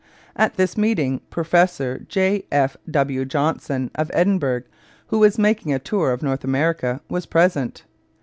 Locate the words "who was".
5.09-5.37